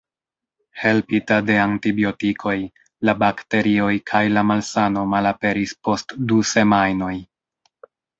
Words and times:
Helpita 0.83 1.35
de 1.49 1.57
antibiotikoj, 1.63 2.55
la 3.09 3.15
bakterioj 3.23 3.91
kaj 4.13 4.21
la 4.39 4.45
malsano 4.53 5.03
malaperis 5.13 5.75
post 5.89 6.17
du 6.33 6.39
semajnoj. 6.53 7.13